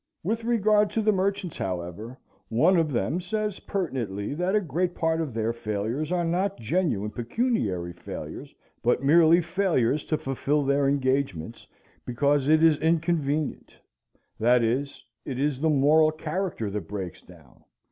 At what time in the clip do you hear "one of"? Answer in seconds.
2.49-2.91